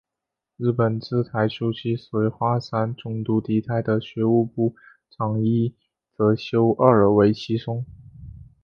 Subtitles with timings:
[0.57, 4.73] 日本治台初期随桦山总督抵台的学务部
[5.11, 5.75] 长伊
[6.17, 7.85] 泽修二为其兄。